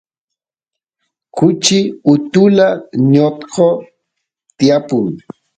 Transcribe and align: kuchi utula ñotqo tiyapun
kuchi 1.37 1.77
utula 2.13 2.67
ñotqo 3.11 3.67
tiyapun 4.57 5.05